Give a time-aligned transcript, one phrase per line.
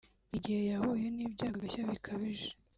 [0.29, 2.49] ni igihe yahuye n’ibyago agashya bikabije